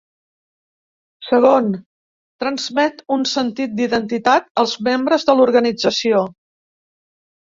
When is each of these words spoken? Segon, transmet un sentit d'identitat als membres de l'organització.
Segon, 1.25 1.67
transmet 2.43 3.03
un 3.17 3.27
sentit 3.33 3.75
d'identitat 3.81 4.49
als 4.63 4.73
membres 4.89 5.27
de 5.31 5.35
l'organització. 5.41 6.23